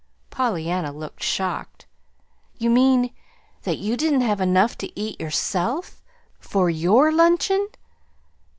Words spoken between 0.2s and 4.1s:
Pollyanna looked shocked. "You mean that you